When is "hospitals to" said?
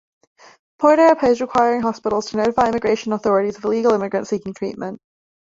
1.83-2.37